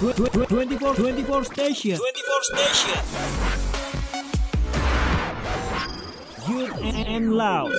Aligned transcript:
24 0.00 0.50
24 0.50 1.44
station 1.46 1.94
24 1.94 2.50
station 2.50 2.98
Good 6.50 6.72
and 6.82 7.30
loud 7.30 7.70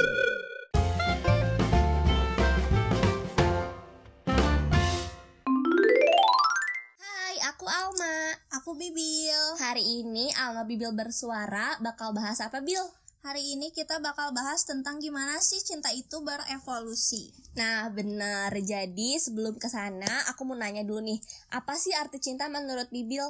Hai, 7.04 7.36
aku 7.52 7.68
Alma. 7.68 8.16
Aku 8.64 8.80
Bibil. 8.80 9.60
Hari 9.60 9.84
ini 9.84 10.32
Alma 10.40 10.64
Bibil 10.64 10.96
bersuara 10.96 11.76
bakal 11.84 12.16
bahas 12.16 12.40
apa, 12.40 12.64
Bil? 12.64 13.05
Hari 13.26 13.58
ini 13.58 13.74
kita 13.74 13.98
bakal 14.06 14.38
bahas 14.38 14.70
tentang 14.70 15.02
gimana 15.02 15.42
sih 15.42 15.58
cinta 15.58 15.90
itu 15.90 16.22
berevolusi. 16.22 17.34
Nah, 17.58 17.90
bener. 17.90 18.54
Jadi, 18.54 19.18
sebelum 19.18 19.58
ke 19.58 19.66
sana, 19.66 20.30
aku 20.30 20.46
mau 20.46 20.54
nanya 20.54 20.86
dulu 20.86 21.02
nih, 21.02 21.18
apa 21.50 21.74
sih 21.74 21.90
arti 21.98 22.22
cinta 22.22 22.46
menurut 22.54 22.86
Bibil? 22.94 23.26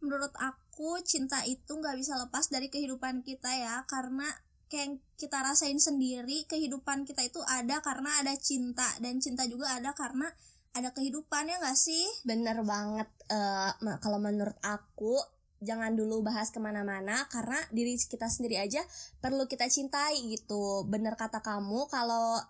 Menurut 0.00 0.32
aku, 0.40 1.04
cinta 1.04 1.44
itu 1.44 1.68
nggak 1.68 2.00
bisa 2.00 2.16
lepas 2.16 2.48
dari 2.48 2.72
kehidupan 2.72 3.28
kita 3.28 3.52
ya, 3.52 3.84
karena 3.84 4.24
kayak 4.72 4.88
yang 4.88 4.92
kita 5.20 5.44
rasain 5.44 5.76
sendiri, 5.76 6.48
kehidupan 6.48 7.04
kita 7.04 7.20
itu 7.20 7.44
ada 7.44 7.84
karena 7.84 8.16
ada 8.24 8.32
cinta, 8.40 8.88
dan 9.04 9.20
cinta 9.20 9.44
juga 9.44 9.76
ada 9.76 9.92
karena 9.92 10.32
ada 10.72 10.96
kehidupan 10.96 11.52
ya 11.52 11.60
nggak 11.60 11.76
sih? 11.76 12.08
Bener 12.24 12.64
banget. 12.64 13.12
ma- 13.84 14.00
kalau 14.00 14.16
menurut 14.16 14.56
aku, 14.64 15.20
jangan 15.64 15.96
dulu 15.96 16.20
bahas 16.20 16.52
ke 16.52 16.60
mana-mana 16.60 17.24
karena 17.32 17.56
diri 17.72 17.96
kita 17.96 18.28
sendiri 18.28 18.60
aja 18.60 18.82
perlu 19.20 19.48
kita 19.48 19.68
cintai 19.68 20.20
gitu. 20.28 20.84
Bener 20.88 21.16
kata 21.16 21.40
kamu 21.40 21.88
kalau 21.88 22.40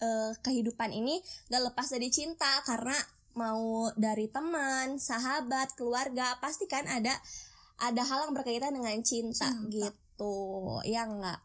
eh, 0.00 0.32
kehidupan 0.40 0.92
ini 0.92 1.20
gak 1.52 1.72
lepas 1.72 1.88
dari 1.92 2.08
cinta 2.08 2.48
karena 2.64 2.96
mau 3.36 3.92
dari 3.94 4.32
teman, 4.32 4.96
sahabat, 4.96 5.76
keluarga 5.76 6.40
pasti 6.40 6.64
kan 6.64 6.88
ada 6.88 7.12
ada 7.76 8.02
hal 8.08 8.28
yang 8.28 8.32
berkaitan 8.32 8.72
dengan 8.72 8.96
cinta, 9.04 9.52
Cinta. 9.52 9.68
gitu. 9.68 10.36
Ya 10.88 11.04
enggak? 11.04 11.44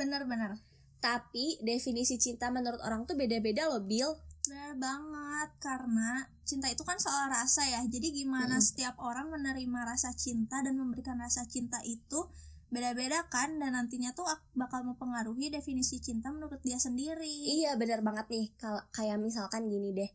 Bener-bener. 0.00 0.56
Tapi 0.98 1.60
definisi 1.60 2.16
cinta 2.16 2.48
menurut 2.48 2.80
orang 2.80 3.04
tuh 3.04 3.14
beda-beda 3.14 3.68
loh, 3.68 3.84
Bill. 3.84 4.16
Bener 4.48 4.72
banget, 4.80 5.48
karena 5.60 6.24
cinta 6.48 6.72
itu 6.72 6.80
kan 6.80 6.96
soal 6.96 7.28
rasa 7.28 7.62
ya. 7.68 7.80
Jadi 7.84 8.08
gimana 8.24 8.56
Mm-mm. 8.56 8.64
setiap 8.64 8.96
orang 8.96 9.28
menerima 9.28 9.80
rasa 9.84 10.10
cinta 10.16 10.64
dan 10.64 10.74
memberikan 10.80 11.20
rasa 11.20 11.44
cinta 11.44 11.78
itu 11.84 12.24
beda-beda 12.68 13.24
kan 13.32 13.56
dan 13.60 13.72
nantinya 13.76 14.12
tuh 14.12 14.28
ak- 14.28 14.52
bakal 14.52 14.84
mempengaruhi 14.84 15.48
definisi 15.48 16.00
cinta 16.00 16.28
menurut 16.32 16.60
dia 16.64 16.76
sendiri. 16.80 17.28
Iya 17.28 17.76
bener 17.80 18.00
banget 18.04 18.28
nih 18.28 18.46
kalau 18.60 18.80
kayak 18.92 19.16
misalkan 19.20 19.68
gini 19.72 19.92
deh 19.96 20.10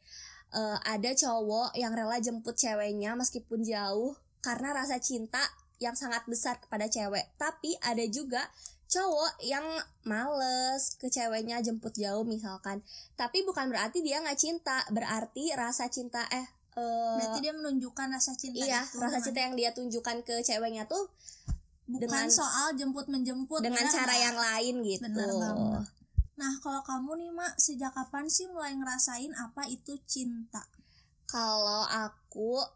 eh, 0.53 0.77
ada 0.85 1.11
cowok 1.17 1.73
yang 1.77 1.93
rela 1.97 2.17
jemput 2.21 2.53
ceweknya 2.53 3.17
meskipun 3.17 3.65
jauh 3.65 4.13
karena 4.45 4.69
rasa 4.77 5.01
cinta 5.01 5.41
yang 5.81 5.97
sangat 5.97 6.23
besar 6.29 6.61
kepada 6.61 6.85
cewek 6.85 7.25
tapi 7.41 7.73
ada 7.81 8.05
juga 8.05 8.45
cowok 8.93 9.41
yang 9.41 9.65
males 10.03 10.93
ke 10.95 11.09
ceweknya 11.09 11.57
jemput 11.59 11.93
jauh 11.93 12.21
misalkan 12.23 12.85
tapi 13.13 13.41
bukan 13.41 13.65
berarti 13.67 13.99
dia 13.99 14.21
nggak 14.21 14.37
cinta 14.37 14.85
berarti 14.87 15.49
rasa 15.53 15.89
cinta 15.89 16.21
eh 16.29 16.45
eh, 16.73 17.17
Berarti 17.17 17.39
dia 17.41 17.53
menunjukkan 17.53 18.07
rasa 18.07 18.33
cinta 18.33 18.61
iya 18.61 18.81
itu 18.81 18.97
rasa 18.97 19.17
dengan- 19.17 19.23
cinta 19.23 19.39
yang 19.41 19.55
dia 19.55 19.69
tunjukkan 19.71 20.17
ke 20.21 20.35
ceweknya 20.41 20.85
tuh 20.85 21.09
bukan 21.85 22.05
dengan- 22.05 22.29
soal 22.29 22.73
jemput 22.73 23.09
menjemput 23.09 23.59
dengan 23.59 23.81
bener 23.81 23.91
cara 23.91 24.05
nggak? 24.07 24.21
yang 24.21 24.37
lain 24.37 24.75
gitu 24.83 25.03
Bener 25.03 25.29
banget. 25.33 25.83
Nah, 26.33 26.49
kalau 26.59 26.81
kamu 26.81 27.11
nih, 27.15 27.29
Mak, 27.31 27.61
sejak 27.61 27.93
kapan 27.93 28.25
sih 28.25 28.49
mulai 28.49 28.73
ngerasain 28.73 29.29
apa 29.37 29.69
itu 29.69 29.93
cinta? 30.03 30.65
Kalau 31.29 31.85
aku 31.85 32.22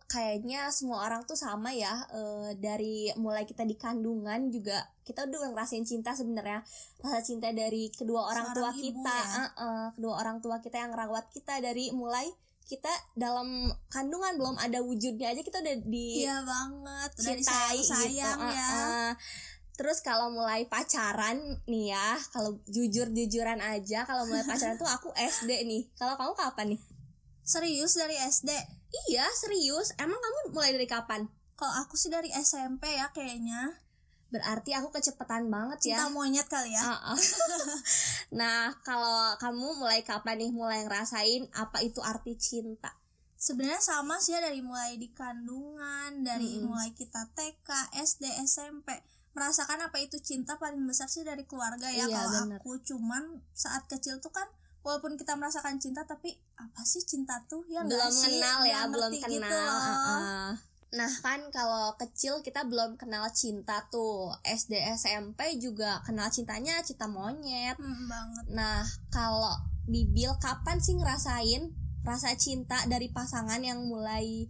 kayaknya 0.05 0.69
semua 0.69 1.01
orang 1.09 1.25
tuh 1.25 1.33
sama 1.33 1.73
ya 1.73 2.05
eh, 2.13 2.53
dari 2.61 3.09
mulai 3.17 3.41
kita 3.41 3.65
di 3.65 3.73
kandungan 3.73 4.53
juga 4.53 4.85
kita 5.01 5.25
udah 5.25 5.49
ngerasain 5.49 5.81
cinta 5.81 6.13
sebenarnya 6.13 6.61
rasa 7.01 7.25
cinta 7.25 7.49
dari 7.49 7.89
kedua 7.89 8.29
orang 8.29 8.53
tua 8.53 8.69
Seorang 8.69 8.77
ibu 8.77 8.85
kita 9.01 9.17
ya. 9.17 9.33
eh, 9.33 9.49
eh, 9.57 9.87
kedua 9.97 10.13
orang 10.21 10.37
tua 10.39 10.55
kita 10.61 10.77
yang 10.77 10.93
rawat 10.93 11.25
kita 11.33 11.57
dari 11.57 11.89
mulai 11.89 12.29
kita 12.67 12.91
dalam 13.15 13.71
kandungan 13.87 14.35
belum 14.35 14.55
ada 14.59 14.83
wujudnya 14.83 15.31
aja 15.31 15.39
kita 15.39 15.63
udah 15.63 15.75
di 15.87 16.27
Iya 16.27 16.43
banget, 16.43 17.09
dari 17.15 17.39
cintai 17.39 17.79
sayang-sayang 17.79 18.39
gitu. 18.43 18.55
ya. 18.59 18.69
Terus 19.77 20.03
kalau 20.03 20.33
mulai 20.33 20.67
pacaran 20.67 21.37
nih 21.63 21.95
ya, 21.95 22.19
kalau 22.35 22.59
jujur-jujuran 22.67 23.63
aja, 23.63 24.03
kalau 24.03 24.27
mulai 24.27 24.43
pacaran 24.43 24.75
tuh 24.75 24.89
aku 24.89 25.15
SD 25.15 25.47
nih. 25.63 25.87
Kalau 25.95 26.19
kamu 26.19 26.33
kapan 26.35 26.67
nih? 26.75 26.81
Serius 27.47 27.95
dari 27.95 28.19
SD? 28.19 28.51
Iya, 29.07 29.25
serius. 29.35 29.91
Emang 29.99 30.17
kamu 30.17 30.55
mulai 30.55 30.71
dari 30.75 30.87
kapan? 30.87 31.27
Kalau 31.57 31.73
aku 31.83 31.97
sih 31.97 32.13
dari 32.13 32.29
SMP 32.31 32.87
ya 32.95 33.09
kayaknya. 33.11 33.81
Berarti 34.27 34.75
aku 34.75 34.91
kecepetan 34.91 35.47
banget 35.47 35.95
ya. 35.95 36.03
Cinta 36.03 36.11
monyet 36.11 36.47
kali 36.51 36.75
ya. 36.75 36.83
Ah, 36.83 37.15
ah. 37.15 37.19
nah, 38.39 38.75
kalau 38.83 39.39
kamu 39.39 39.79
mulai 39.79 40.03
kapan 40.03 40.43
nih 40.43 40.51
mulai 40.51 40.83
ngerasain 40.83 41.47
apa 41.55 41.79
itu 41.79 42.03
arti 42.03 42.35
cinta? 42.35 42.91
Sebenarnya 43.37 43.79
sama 43.79 44.19
sih 44.19 44.35
ya 44.35 44.41
dari 44.43 44.59
mulai 44.65 44.97
di 44.97 45.13
kandungan, 45.13 46.25
dari 46.25 46.57
Mm-mm. 46.57 46.73
mulai 46.73 46.91
kita 46.91 47.31
TK, 47.37 47.93
SD, 47.95 48.33
SMP. 48.43 48.97
Merasakan 49.37 49.87
apa 49.87 50.01
itu 50.01 50.17
cinta 50.19 50.57
paling 50.57 50.81
besar 50.83 51.07
sih 51.07 51.21
dari 51.21 51.45
keluarga 51.45 51.87
ya. 51.87 52.09
Iya, 52.09 52.27
Kalau 52.27 52.49
aku 52.57 52.81
cuman 52.83 53.45
saat 53.53 53.85
kecil 53.87 54.19
tuh 54.19 54.33
kan 54.33 54.49
walaupun 54.87 55.19
kita 55.19 55.35
merasakan 55.35 55.75
cinta 55.83 56.07
tapi 56.07 56.31
apa 56.55 56.81
sih 56.87 57.03
cinta 57.03 57.43
tuh 57.51 57.67
ya 57.67 57.83
nggak 57.83 57.91
belum 57.91 58.13
sih? 58.15 58.39
kenal 58.39 58.59
ya, 58.63 58.87
Nggak 58.87 58.91
belum 58.95 59.11
ngerti 59.11 59.19
kenal. 59.19 59.35
gitu 59.43 59.55
loh. 59.59 59.79
ah, 59.83 59.91
ah. 59.91 60.51
Nah, 60.87 61.11
kan 61.19 61.43
kalau 61.51 61.91
kecil 61.99 62.39
kita 62.39 62.63
belum 62.63 62.95
kenal 62.95 63.27
cinta 63.35 63.83
tuh. 63.91 64.31
SD, 64.47 64.79
SMP 64.95 65.59
juga 65.59 65.99
kenal 66.07 66.31
cintanya 66.31 66.79
cinta 66.79 67.11
monyet. 67.11 67.75
Hmm, 67.75 68.07
banget. 68.07 68.45
Nah, 68.55 68.87
kalau 69.11 69.51
Bibil 69.83 70.31
kapan 70.39 70.79
sih 70.79 70.95
ngerasain 70.95 71.75
rasa 72.07 72.31
cinta 72.39 72.87
dari 72.87 73.11
pasangan 73.11 73.59
yang 73.59 73.83
mulai 73.83 74.47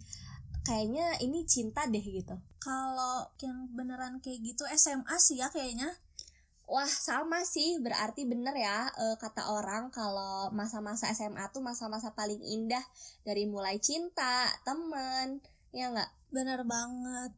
kayaknya 0.61 1.17
ini 1.25 1.41
cinta 1.49 1.89
deh 1.89 2.01
gitu? 2.01 2.37
Kalau 2.61 3.25
yang 3.41 3.69
beneran 3.73 4.21
kayak 4.21 4.45
gitu 4.45 4.61
SMA 4.77 5.17
sih 5.17 5.41
ya 5.41 5.49
kayaknya. 5.49 5.89
Wah 6.67 6.91
sama 6.91 7.47
sih 7.47 7.79
berarti 7.79 8.27
bener 8.27 8.51
ya 8.53 8.91
eh, 8.91 9.15
kata 9.15 9.55
orang 9.55 9.87
kalau 9.87 10.51
masa-masa 10.51 11.07
SMA 11.15 11.47
tuh 11.55 11.63
masa-masa 11.63 12.11
paling 12.11 12.43
indah 12.43 12.83
dari 13.23 13.47
mulai 13.47 13.79
cinta 13.79 14.51
temen 14.67 15.39
ya 15.71 15.87
nggak 15.89 16.17
Bener 16.31 16.63
banget. 16.67 17.31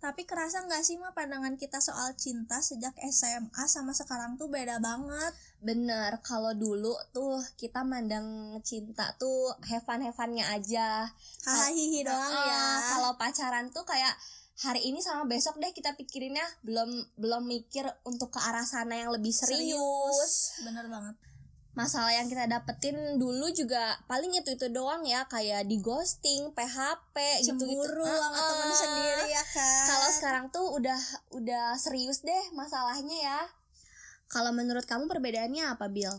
Tapi 0.00 0.24
kerasa 0.24 0.64
nggak 0.64 0.80
sih 0.80 0.96
mah 0.96 1.12
pandangan 1.12 1.60
kita 1.60 1.76
soal 1.76 2.16
cinta 2.16 2.56
sejak 2.64 2.96
SMA 3.12 3.68
sama 3.68 3.92
sekarang 3.92 4.40
tuh 4.40 4.48
beda 4.48 4.80
banget. 4.80 5.34
bener 5.60 6.24
kalau 6.24 6.56
dulu 6.56 6.96
tuh 7.12 7.36
kita 7.60 7.84
mandang 7.84 8.56
cinta 8.64 9.12
tuh 9.20 9.52
hevan-hevannya 9.60 10.40
aja 10.56 11.04
Hahihi 11.44 12.00
doang 12.00 12.32
ya. 12.32 12.96
kalau 12.96 13.12
pacaran 13.20 13.68
tuh 13.68 13.84
kayak 13.84 14.16
hari 14.60 14.92
ini 14.92 15.00
sama 15.00 15.24
besok 15.24 15.56
deh 15.56 15.72
kita 15.72 15.96
pikirinnya 15.96 16.44
belum 16.60 17.16
belum 17.16 17.48
mikir 17.48 17.88
untuk 18.04 18.36
ke 18.36 18.40
arah 18.44 18.64
sana 18.64 19.00
yang 19.00 19.10
lebih 19.12 19.32
serius. 19.32 20.60
Bener 20.60 20.84
banget. 20.86 21.16
masalah 21.70 22.10
yang 22.10 22.26
kita 22.26 22.50
dapetin 22.50 23.14
dulu 23.14 23.46
juga 23.54 23.94
paling 24.10 24.34
itu 24.34 24.58
itu 24.58 24.66
doang 24.74 25.06
ya 25.06 25.22
kayak 25.30 25.70
di 25.70 25.78
ghosting, 25.78 26.50
PHP 26.50 27.14
gitu 27.46 27.62
gitu. 27.62 27.86
Cemburu 27.86 28.04
sama 28.04 28.40
temen 28.42 28.70
sendiri 28.74 29.24
ya 29.30 29.44
kan. 29.54 29.84
Kalau 29.86 30.08
sekarang 30.10 30.44
tuh 30.50 30.66
udah 30.76 31.00
udah 31.30 31.78
serius 31.78 32.26
deh 32.26 32.44
masalahnya 32.58 33.16
ya. 33.22 33.40
Kalau 34.26 34.50
menurut 34.50 34.86
kamu 34.86 35.10
perbedaannya 35.10 35.74
apa, 35.74 35.90
Bill? 35.90 36.14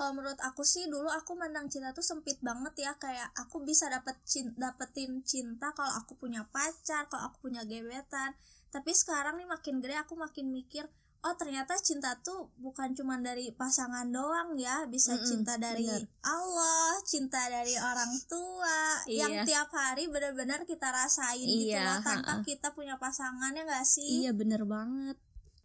Kalau 0.00 0.16
menurut 0.16 0.40
aku 0.40 0.64
sih 0.64 0.88
dulu 0.88 1.12
aku 1.12 1.36
mandang 1.36 1.68
cinta 1.68 1.92
tuh 1.92 2.00
sempit 2.00 2.40
banget 2.40 2.72
ya 2.80 2.96
kayak 2.96 3.36
aku 3.36 3.60
bisa 3.60 3.84
dapet 3.86 4.16
cin- 4.24 4.56
dapetin 4.56 5.20
cinta 5.22 5.68
kalau 5.70 5.92
aku 5.94 6.16
punya 6.16 6.48
pacar 6.48 7.04
kalau 7.06 7.28
aku 7.28 7.44
punya 7.44 7.60
gebetan 7.62 8.32
tapi 8.68 8.90
sekarang 8.92 9.36
nih 9.36 9.44
makin 9.44 9.76
gede 9.78 9.96
aku 9.98 10.16
makin 10.16 10.48
mikir 10.48 10.88
oh 11.20 11.36
ternyata 11.36 11.76
cinta 11.78 12.16
tuh 12.18 12.48
bukan 12.56 12.96
cuma 12.96 13.20
dari 13.20 13.52
pasangan 13.52 14.08
doang 14.08 14.56
ya 14.56 14.88
bisa 14.88 15.12
Mm-mm, 15.12 15.28
cinta 15.28 15.60
dari 15.60 15.84
bener. 15.84 16.08
Allah 16.24 16.96
cinta 17.04 17.44
dari 17.46 17.76
orang 17.76 18.08
tua 18.24 18.78
yang 19.04 19.28
Iya. 19.30 19.44
tiap 19.44 19.68
hari 19.68 20.08
benar-benar 20.08 20.64
kita 20.64 20.88
rasain 20.88 21.44
gitu 21.44 21.76
Iya, 21.76 21.84
loh 21.84 22.00
tanpa 22.00 22.40
ha-ha. 22.40 22.40
kita 22.40 22.72
punya 22.72 22.96
pasangan 22.96 23.52
ya 23.52 23.68
gak 23.68 23.84
sih 23.84 24.24
Iya 24.24 24.32
bener 24.32 24.64
banget. 24.64 25.20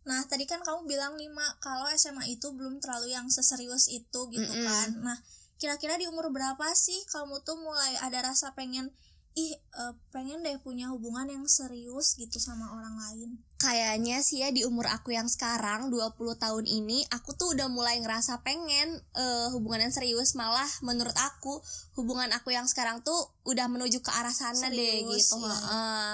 Nah, 0.05 0.21
tadi 0.29 0.45
kan 0.45 0.61
kamu 0.61 0.85
bilang 0.85 1.17
nih, 1.17 1.29
Mak, 1.33 1.61
kalau 1.61 1.89
SMA 1.93 2.29
itu 2.29 2.53
belum 2.53 2.77
terlalu 2.77 3.13
yang 3.13 3.25
seserius 3.29 3.89
itu 3.89 4.29
gitu 4.29 4.53
Mm-mm. 4.53 4.65
kan. 4.65 4.87
Nah, 5.01 5.17
kira-kira 5.57 5.97
di 5.97 6.05
umur 6.05 6.29
berapa 6.29 6.67
sih 6.77 7.03
kamu 7.09 7.41
tuh 7.41 7.57
mulai 7.57 7.95
ada 8.03 8.21
rasa 8.31 8.53
pengen 8.53 8.91
ih 9.35 9.51
eh, 9.51 9.93
pengen 10.15 10.39
deh 10.47 10.55
punya 10.63 10.87
hubungan 10.95 11.27
yang 11.27 11.43
serius 11.43 12.15
gitu 12.15 12.39
sama 12.39 12.71
orang 12.71 12.95
lain 12.95 13.29
kayaknya 13.59 14.23
sih 14.23 14.39
ya 14.39 14.47
di 14.51 14.63
umur 14.63 14.87
aku 14.87 15.11
yang 15.11 15.27
sekarang 15.27 15.91
20 15.91 16.15
tahun 16.39 16.65
ini 16.67 17.03
aku 17.11 17.35
tuh 17.35 17.51
udah 17.51 17.67
mulai 17.67 17.99
ngerasa 17.99 18.39
pengen 18.47 18.95
eh, 19.15 19.47
hubungan 19.51 19.83
yang 19.87 19.93
serius 19.95 20.39
malah 20.39 20.67
menurut 20.79 21.15
aku 21.19 21.59
hubungan 21.99 22.31
aku 22.31 22.55
yang 22.55 22.63
sekarang 22.63 23.03
tuh 23.03 23.15
udah 23.43 23.67
menuju 23.67 23.99
ke 23.99 24.11
arah 24.15 24.31
sana 24.31 24.71
deh 24.71 25.03
Serius, 25.03 25.27
gitu 25.27 25.35
iya. 25.43 25.51
heeh. 25.51 26.13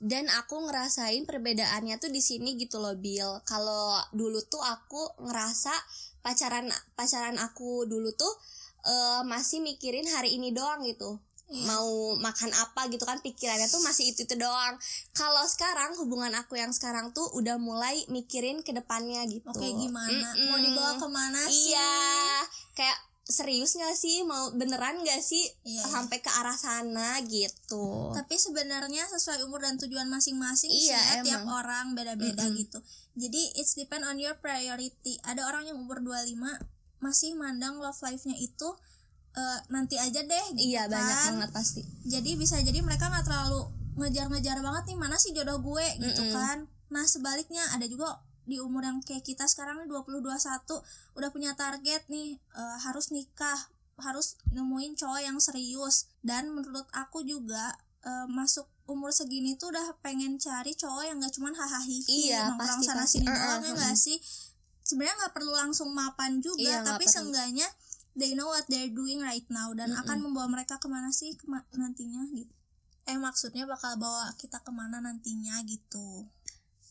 Dan 0.00 0.26
aku 0.32 0.64
ngerasain 0.64 1.28
perbedaannya 1.28 2.00
tuh 2.00 2.08
di 2.08 2.24
sini 2.24 2.56
gitu 2.56 2.80
loh 2.80 2.96
Bill 2.96 3.44
kalau 3.44 4.00
dulu 4.16 4.40
tuh 4.48 4.64
aku 4.64 5.20
ngerasa 5.20 5.72
pacaran 6.24 6.72
pacaran 6.96 7.36
aku 7.36 7.84
dulu 7.84 8.08
tuh 8.16 8.32
eh, 8.88 9.22
masih 9.28 9.60
mikirin 9.60 10.08
hari 10.08 10.40
ini 10.40 10.56
doang 10.56 10.82
gitu. 10.88 11.20
Iya. 11.50 11.66
mau 11.66 12.14
makan 12.14 12.54
apa 12.54 12.86
gitu 12.94 13.02
kan 13.02 13.18
pikirannya 13.18 13.66
tuh 13.66 13.82
masih 13.82 14.14
itu 14.14 14.22
itu 14.22 14.38
doang. 14.38 14.78
Kalau 15.10 15.42
sekarang 15.50 15.98
hubungan 15.98 16.30
aku 16.38 16.54
yang 16.54 16.70
sekarang 16.70 17.10
tuh 17.10 17.26
udah 17.34 17.58
mulai 17.58 18.06
mikirin 18.06 18.62
ke 18.62 18.70
depannya 18.70 19.26
gitu. 19.26 19.50
Oke 19.50 19.66
gimana? 19.66 20.30
Mm-mm. 20.30 20.46
mau 20.46 20.62
dibawa 20.62 20.94
ke 20.94 21.08
mana 21.10 21.42
sih? 21.50 21.74
Iya. 21.74 21.90
Kayak 22.78 22.98
serius 23.30 23.72
gak 23.72 23.94
sih 23.94 24.22
mau 24.22 24.50
beneran 24.52 25.00
gak 25.00 25.18
sih 25.18 25.42
Iya, 25.62 25.80
iya. 25.80 25.84
sampai 25.86 26.18
ke 26.18 26.30
arah 26.30 26.54
sana 26.54 27.18
gitu 27.24 28.10
tapi 28.12 28.34
sebenarnya 28.34 29.06
sesuai 29.08 29.42
umur 29.42 29.62
dan 29.62 29.78
tujuan 29.78 30.06
masing-masing 30.06 30.68
sih 30.68 30.90
Iya, 30.90 31.00
ya, 31.00 31.22
tiap 31.22 31.42
emang. 31.42 31.56
orang 31.56 31.86
beda-beda 31.94 32.44
Mm-mm. 32.44 32.58
gitu 32.58 32.78
jadi 33.14 33.42
it's 33.54 33.74
depend 33.74 34.02
on 34.02 34.16
your 34.16 34.34
priority 34.36 35.16
ada 35.22 35.42
orang 35.44 35.64
yang 35.64 35.76
umur 35.76 35.98
25 35.98 36.36
masih 36.98 37.32
mandang 37.32 37.78
love 37.78 37.98
life-nya 37.98 38.34
itu 38.34 38.68
eh, 39.32 39.58
nanti 39.68 39.96
aja 39.96 40.20
deh 40.20 40.46
gitu 40.52 40.68
iya 40.68 40.84
banyak 40.84 41.16
kan. 41.16 41.30
banget 41.38 41.50
pasti 41.50 41.80
jadi 42.04 42.30
bisa 42.34 42.58
jadi 42.60 42.82
mereka 42.82 43.08
nggak 43.08 43.24
terlalu 43.24 43.62
ngejar-ngejar 43.96 44.58
banget 44.58 44.84
nih 44.86 44.98
mana 44.98 45.16
sih 45.16 45.30
jodoh 45.30 45.58
gue 45.58 45.86
gitu 45.98 46.22
Mm-mm. 46.22 46.34
kan 46.34 46.58
nah 46.88 47.04
sebaliknya 47.04 47.62
ada 47.70 47.86
juga 47.86 48.18
di 48.50 48.58
umur 48.58 48.82
yang 48.82 48.98
kayak 49.00 49.22
kita 49.22 49.46
sekarang 49.46 49.78
nih 49.78 49.88
20 49.88 50.18
21 50.18 50.66
udah 51.14 51.28
punya 51.30 51.54
target 51.54 52.02
nih 52.06 52.34
eh, 52.36 52.76
harus 52.82 53.08
nikah 53.08 53.70
harus 53.96 54.34
nemuin 54.50 54.96
cowok 54.96 55.20
yang 55.20 55.38
serius. 55.38 56.10
Dan 56.20 56.50
menurut 56.50 56.90
aku 56.90 57.22
juga 57.22 57.78
eh, 58.00 58.26
masuk 58.26 58.66
umur 58.84 59.14
segini 59.14 59.54
tuh 59.54 59.70
udah 59.70 59.94
pengen 60.00 60.34
cari 60.36 60.74
cowok 60.74 61.04
yang 61.04 61.22
gak 61.22 61.30
cuman 61.30 61.54
hahaha 61.54 61.86
Iya, 62.02 62.50
nongkrong 62.50 62.82
sana 62.82 63.06
pasti. 63.06 63.22
sini 63.22 63.28
Uh-uh, 63.28 63.38
doang 63.38 63.62
ya 63.62 63.70
nggak 63.72 63.94
sih? 63.94 64.18
Sebenarnya 64.82 65.14
nggak 65.20 65.34
perlu 65.36 65.52
langsung 65.54 65.94
mapan 65.94 66.42
juga 66.42 66.58
Iya, 66.58 66.82
tapi 66.82 67.06
seenggaknya 67.06 67.68
they 68.12 68.34
know 68.34 68.50
what 68.50 68.66
they're 68.66 68.90
doing 68.90 69.22
right 69.22 69.46
now 69.46 69.70
dan 69.70 69.88
Mm-mm. 69.88 70.02
akan 70.02 70.18
membawa 70.20 70.50
mereka 70.50 70.76
ke 70.76 70.90
mana 70.90 71.14
sih 71.14 71.38
kema- 71.38 71.62
nantinya 71.70 72.26
gitu. 72.34 72.50
Eh 73.06 73.14
maksudnya 73.16 73.62
bakal 73.64 73.94
bawa 73.96 74.34
kita 74.34 74.58
ke 74.58 74.70
mana 74.70 74.98
nantinya 74.98 75.62
gitu 75.62 76.26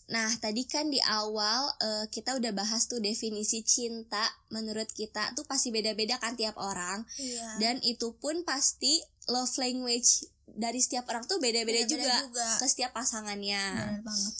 Nah, 0.09 0.29
tadi 0.41 0.65
kan 0.65 0.89
di 0.89 0.97
awal 1.06 1.69
eh, 1.77 2.06
kita 2.09 2.33
udah 2.41 2.50
bahas 2.50 2.89
tuh 2.89 2.97
definisi 2.97 3.61
cinta 3.61 4.25
menurut 4.50 4.89
kita 4.89 5.38
tuh 5.38 5.45
pasti 5.45 5.69
beda-beda 5.69 6.17
kan 6.17 6.33
tiap 6.33 6.57
orang. 6.57 7.06
Iya. 7.21 7.61
Dan 7.61 7.75
itu 7.85 8.17
pun 8.17 8.41
pasti 8.41 8.97
love 9.29 9.53
language 9.61 10.25
dari 10.50 10.81
setiap 10.81 11.06
orang 11.13 11.29
tuh 11.29 11.38
beda-beda 11.38 11.85
juga, 11.85 12.25
ke 12.33 12.65
setiap 12.65 12.97
pasangannya. 12.97 13.61
Bener 13.61 14.01
banget. 14.01 14.33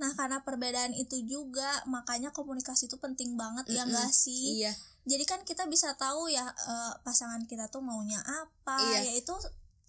Nah 0.00 0.10
karena 0.16 0.38
perbedaan 0.44 0.92
itu 0.96 1.16
juga 1.24 1.84
makanya 1.88 2.32
komunikasi 2.32 2.88
itu 2.88 2.96
penting 3.00 3.40
banget 3.40 3.72
ya 3.72 3.84
Mm-mm. 3.84 3.92
enggak 3.92 4.12
sih? 4.12 4.64
Iya, 4.64 4.72
jadi 5.08 5.24
kan 5.24 5.40
kita 5.48 5.64
bisa 5.68 5.96
tahu 5.96 6.28
ya 6.28 6.44
eh, 6.44 6.92
pasangan 7.00 7.44
kita 7.48 7.72
tuh 7.72 7.80
maunya 7.80 8.20
apa. 8.20 8.80
Iya. 8.80 9.16
yaitu 9.16 9.32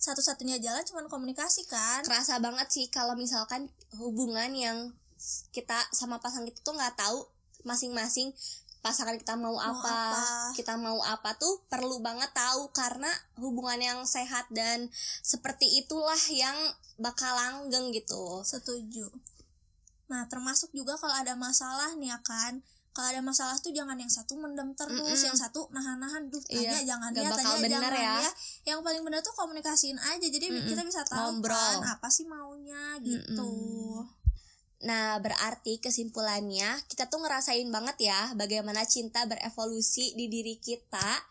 satu-satunya 0.02 0.58
jalan 0.58 0.82
cuman 0.82 1.06
komunikasi 1.06 1.70
kan? 1.70 2.02
Kerasa 2.02 2.42
banget 2.42 2.68
sih 2.74 2.90
kalau 2.90 3.14
misalkan 3.14 3.70
hubungan 4.02 4.50
yang 4.58 4.78
kita 5.52 5.78
sama 5.94 6.18
pasangan 6.18 6.48
kita 6.50 6.62
tuh 6.62 6.74
nggak 6.76 6.98
tahu 6.98 7.26
masing-masing 7.62 8.34
pasangan 8.82 9.14
kita 9.14 9.38
mau, 9.38 9.54
Mau 9.54 9.62
apa, 9.62 9.94
apa. 9.94 10.24
kita 10.58 10.74
mau 10.74 10.98
apa 11.06 11.38
tuh 11.38 11.62
perlu 11.70 12.02
banget 12.02 12.34
tahu 12.34 12.74
karena 12.74 13.14
hubungan 13.38 13.78
yang 13.78 14.00
sehat 14.10 14.50
dan 14.50 14.90
seperti 15.22 15.70
itulah 15.86 16.18
yang 16.34 16.58
bakal 16.98 17.30
langgeng 17.38 17.94
gitu. 17.94 18.42
Setuju. 18.42 19.06
Nah, 20.10 20.26
termasuk 20.28 20.74
juga 20.74 20.98
kalau 20.98 21.14
ada 21.14 21.38
masalah 21.38 21.94
nih 21.96 22.10
ya 22.10 22.20
kan. 22.26 22.66
Kalau 22.92 23.08
ada 23.08 23.24
masalah 23.24 23.56
tuh 23.56 23.72
jangan 23.72 23.96
yang 23.96 24.12
satu 24.12 24.36
mendem 24.36 24.76
terus, 24.76 25.00
Mm-mm. 25.00 25.28
yang 25.32 25.38
satu 25.40 25.72
nahan-nahan, 25.72 26.28
duh 26.28 26.44
tanya 26.44 26.76
Iya, 26.76 26.92
jangan 26.92 27.10
bakal 27.16 27.56
tanya 27.56 27.70
jangan 27.72 27.92
ya. 27.96 28.14
dia. 28.20 28.32
Yang 28.76 28.80
paling 28.84 29.02
benar 29.08 29.20
tuh 29.24 29.32
komunikasiin 29.32 29.96
aja. 29.96 30.28
Jadi 30.28 30.52
Mm-mm. 30.52 30.68
kita 30.68 30.84
bisa 30.84 31.08
tahu 31.08 31.40
Ngobrol. 31.40 31.56
kan 31.56 31.96
apa 31.96 32.08
sih 32.12 32.28
maunya 32.28 33.00
gitu. 33.00 33.48
Mm-mm. 33.48 34.21
Nah, 34.82 35.22
berarti 35.22 35.78
kesimpulannya 35.78 36.82
kita 36.90 37.06
tuh 37.06 37.22
ngerasain 37.22 37.70
banget 37.70 38.10
ya 38.10 38.34
bagaimana 38.34 38.82
cinta 38.90 39.30
berevolusi 39.30 40.18
di 40.18 40.26
diri 40.26 40.58
kita 40.58 41.22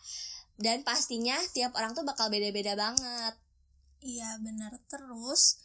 dan 0.60 0.86
pastinya 0.86 1.34
tiap 1.50 1.74
orang 1.74 1.96
tuh 1.96 2.06
bakal 2.06 2.30
beda-beda 2.30 2.78
banget. 2.78 3.34
Iya, 4.00 4.38
benar. 4.38 4.78
Terus 4.86 5.58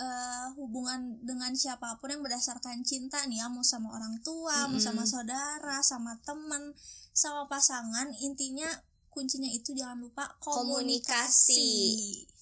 eh 0.00 0.48
hubungan 0.56 1.20
dengan 1.20 1.52
siapa 1.52 2.00
pun 2.00 2.08
yang 2.08 2.24
berdasarkan 2.24 2.80
cinta 2.82 3.20
nih 3.28 3.44
ya, 3.44 3.52
mau 3.52 3.60
sama 3.60 3.92
orang 3.92 4.16
tua, 4.24 4.66
mau 4.66 4.80
Mm-mm. 4.80 4.80
sama 4.80 5.04
saudara, 5.04 5.84
sama 5.84 6.16
temen, 6.24 6.72
sama 7.12 7.44
pasangan, 7.52 8.08
intinya 8.24 8.66
kuncinya 9.12 9.50
itu 9.52 9.76
jangan 9.76 10.00
lupa 10.00 10.24
komunikasi. 10.40 11.52
Komunikasi. 11.52 12.40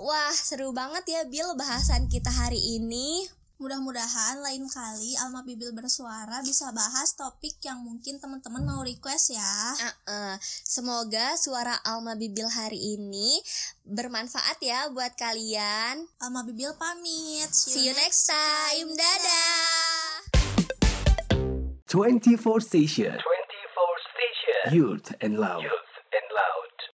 Wah, 0.00 0.32
seru 0.32 0.72
banget 0.72 1.04
ya 1.08 1.20
Bill 1.28 1.56
bahasan 1.56 2.08
kita 2.08 2.32
hari 2.32 2.60
ini. 2.80 3.24
Mudah-mudahan 3.56 4.44
lain 4.44 4.68
kali 4.68 5.16
Alma 5.16 5.40
Bibil 5.40 5.72
bersuara 5.72 6.44
bisa 6.44 6.68
bahas 6.76 7.16
topik 7.16 7.56
yang 7.64 7.80
mungkin 7.80 8.20
teman-teman 8.20 8.60
mau 8.68 8.84
request 8.84 9.32
ya. 9.32 9.56
Uh-uh. 9.80 10.36
Semoga 10.44 11.40
suara 11.40 11.80
Alma 11.88 12.20
Bibil 12.20 12.44
hari 12.52 13.00
ini 13.00 13.40
bermanfaat 13.88 14.60
ya 14.60 14.92
buat 14.92 15.16
kalian. 15.16 16.04
Alma 16.20 16.44
Bibil 16.44 16.76
pamit. 16.76 17.48
See 17.48 17.88
you 17.88 17.96
next 17.96 18.28
time. 18.28 18.92
Dadah. 18.92 20.36
24 21.88 22.36
Station 22.60 23.16
24 23.16 23.24
Station 24.12 24.60
Youth 24.68 25.16
and 25.24 25.40
Love 25.40 25.64